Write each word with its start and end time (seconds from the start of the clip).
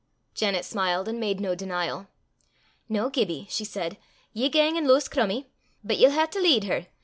Janet 0.33 0.65
smiled 0.65 1.07
and 1.07 1.19
made 1.19 1.39
no 1.39 1.53
denial. 1.53 2.07
"Noo, 2.89 3.11
Gibbie," 3.11 3.45
she 3.51 3.63
said, 3.63 3.99
"ye 4.33 4.49
gang 4.49 4.75
an' 4.75 4.87
lowse 4.87 5.07
Crummie. 5.07 5.45
But 5.83 5.97
ye'll 5.99 6.09
hae 6.09 6.25
to 6.25 6.39
lead 6.41 6.63
her. 6.63 6.87